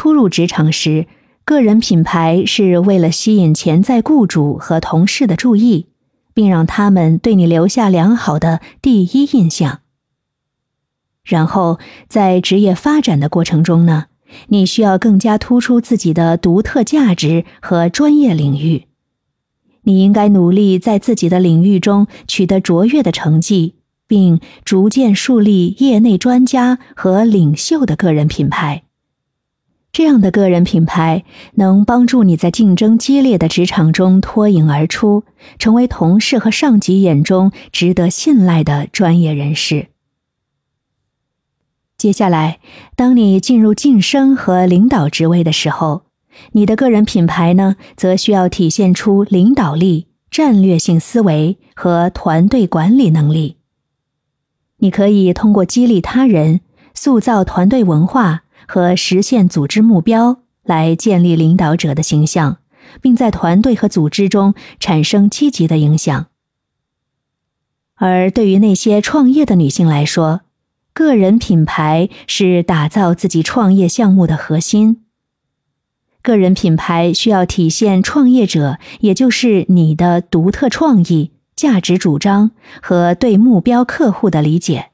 [0.00, 1.06] 初入职场时，
[1.44, 5.88] 个人品牌是为了吸引潜在雇主和同事的注意，
[6.32, 9.80] 并让他们对你留下良好的第一印象。
[11.22, 11.78] 然后，
[12.08, 14.06] 在职业发展的过程中呢，
[14.48, 18.86] 你需要更加突出自己的独特价值和专业领域。
[19.82, 23.74] 你应该努力在自己的领域中取得卓越的成绩，
[24.06, 28.84] 并逐渐树立业内专家和领袖的个人品牌。
[29.92, 35.24] 这样的个人品牌能帮助你在竞争激烈的职场中脱颖而出，
[35.58, 39.88] 成为同事和上级眼中值得信赖的专业人士。
[41.96, 42.60] 接下来，
[42.94, 46.02] 当你进入晋升和领导职位的时候，
[46.52, 53.56] 你的个人品牌呢，则需要体现出领导力、战略性思维和团队管理能力。
[54.78, 56.60] 你可以通过激励他人、
[56.94, 62.58] 塑造团队文化和实现组织目标来建立领导者的形象，
[63.00, 66.26] 并在团队和组织中产生积极的影响。
[67.96, 70.42] 而对于那些创业的女性来说，
[70.92, 75.02] 个人品牌是打造自己创业项目的核心。
[76.22, 84.89] 个人品牌需要体现创业者，也就是你的独特创意、价值主张和对目标客户的理解。